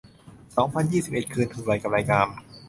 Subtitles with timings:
[0.55, 2.27] สองพันยี่สิบเอ็ด คืนทุนไว กำไรงาม